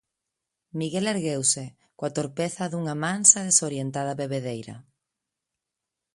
[0.79, 1.65] Miguel ergueuse,
[1.97, 4.75] coa torpeza dunha mansa e desorientada bebedeira.